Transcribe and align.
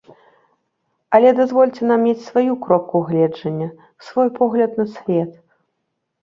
Але 1.17 1.33
дазвольце 1.39 1.81
нам 1.91 2.01
мець 2.07 2.23
сваю 2.29 2.55
кропку 2.63 2.97
гледжання, 3.11 3.69
свой 4.07 4.33
погляд 4.41 4.71
на 4.83 4.89
свет. 4.97 5.31